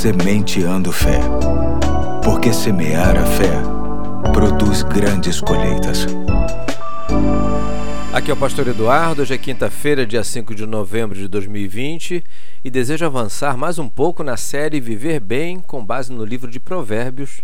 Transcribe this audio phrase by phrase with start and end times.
[0.00, 1.20] Sementeando Fé.
[2.24, 3.52] Porque semear a fé
[4.32, 6.06] produz grandes colheitas.
[8.10, 12.24] Aqui é o Pastor Eduardo, hoje é quinta-feira, dia 5 de novembro de 2020
[12.64, 16.58] e desejo avançar mais um pouco na série Viver Bem com base no livro de
[16.58, 17.42] Provérbios,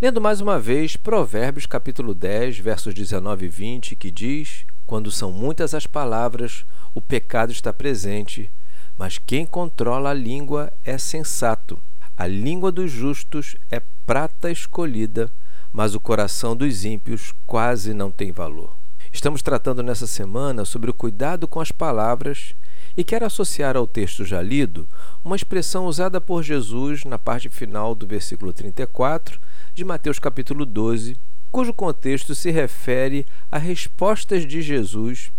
[0.00, 5.30] lendo mais uma vez Provérbios capítulo 10, versos 19 e 20, que diz: Quando são
[5.30, 6.64] muitas as palavras,
[6.94, 8.48] o pecado está presente,
[8.96, 11.78] mas quem controla a língua é sensato.
[12.18, 15.30] A língua dos justos é prata escolhida,
[15.72, 18.74] mas o coração dos ímpios quase não tem valor.
[19.12, 22.56] Estamos tratando nessa semana sobre o cuidado com as palavras
[22.96, 24.84] e quero associar ao texto já lido
[25.24, 29.38] uma expressão usada por Jesus na parte final do versículo 34
[29.72, 31.16] de Mateus capítulo 12,
[31.52, 35.30] cujo contexto se refere a respostas de Jesus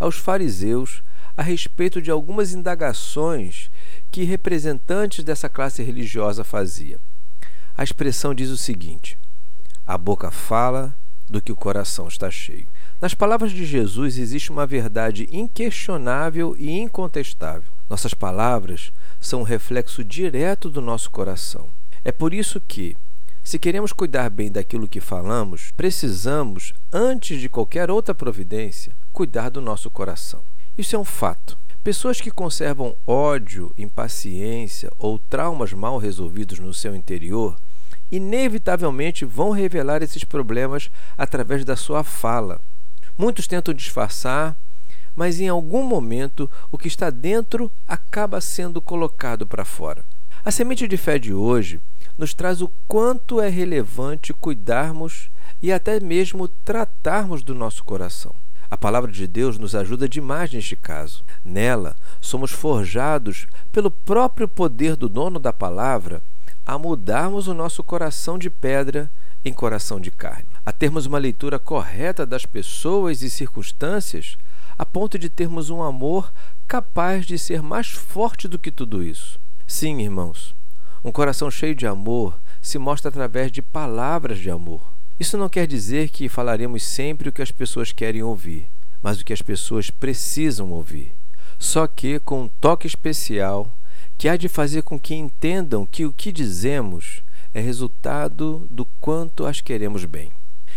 [0.00, 1.00] aos fariseus
[1.36, 3.70] a respeito de algumas indagações
[4.14, 7.00] que representantes dessa classe religiosa faziam.
[7.76, 9.18] A expressão diz o seguinte:
[9.84, 10.94] a boca fala
[11.28, 12.64] do que o coração está cheio.
[13.00, 17.72] Nas palavras de Jesus existe uma verdade inquestionável e incontestável.
[17.90, 21.66] Nossas palavras são um reflexo direto do nosso coração.
[22.04, 22.96] É por isso que,
[23.42, 29.60] se queremos cuidar bem daquilo que falamos, precisamos, antes de qualquer outra providência, cuidar do
[29.60, 30.40] nosso coração.
[30.78, 31.58] Isso é um fato.
[31.84, 37.58] Pessoas que conservam ódio, impaciência ou traumas mal resolvidos no seu interior,
[38.10, 42.58] inevitavelmente vão revelar esses problemas através da sua fala.
[43.18, 44.56] Muitos tentam disfarçar,
[45.14, 50.02] mas em algum momento o que está dentro acaba sendo colocado para fora.
[50.42, 51.82] A semente de fé de hoje
[52.16, 55.28] nos traz o quanto é relevante cuidarmos
[55.60, 58.34] e até mesmo tratarmos do nosso coração.
[58.74, 61.22] A palavra de Deus nos ajuda demais neste caso.
[61.44, 66.20] Nela, somos forjados pelo próprio poder do dono da palavra
[66.66, 69.08] a mudarmos o nosso coração de pedra
[69.44, 74.36] em coração de carne, a termos uma leitura correta das pessoas e circunstâncias,
[74.76, 76.32] a ponto de termos um amor
[76.66, 79.38] capaz de ser mais forte do que tudo isso.
[79.68, 80.52] Sim, irmãos,
[81.04, 84.82] um coração cheio de amor se mostra através de palavras de amor.
[85.18, 88.66] Isso não quer dizer que falaremos sempre o que as pessoas querem ouvir,
[89.02, 91.12] mas o que as pessoas precisam ouvir.
[91.58, 93.70] Só que com um toque especial
[94.18, 99.46] que há de fazer com que entendam que o que dizemos é resultado do quanto
[99.46, 100.30] as queremos bem.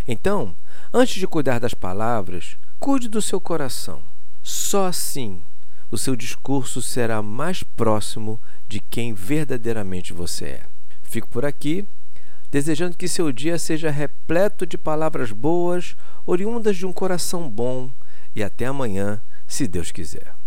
[0.08, 0.54] Então,
[0.94, 4.02] antes de cuidar das palavras, cuide do seu coração.
[4.44, 5.42] Só assim
[5.90, 10.64] o seu discurso será mais próximo de quem verdadeiramente você é.
[11.02, 11.86] Fico por aqui
[12.52, 17.90] desejando que seu dia seja repleto de palavras boas, oriundas de um coração bom,
[18.36, 20.34] e até amanhã, se Deus quiser.